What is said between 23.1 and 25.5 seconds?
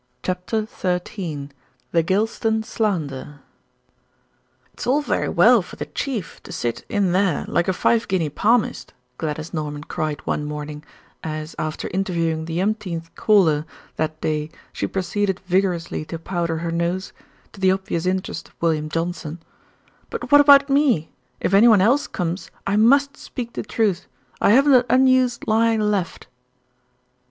speak the truth. I haven't an unused